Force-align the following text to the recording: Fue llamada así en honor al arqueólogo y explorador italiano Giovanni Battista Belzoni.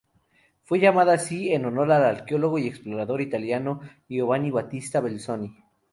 Fue 0.63 0.79
llamada 0.79 1.13
así 1.13 1.53
en 1.53 1.63
honor 1.65 1.91
al 1.91 2.03
arqueólogo 2.03 2.57
y 2.57 2.65
explorador 2.65 3.21
italiano 3.21 3.81
Giovanni 4.09 4.49
Battista 4.49 4.99
Belzoni. 4.99 5.55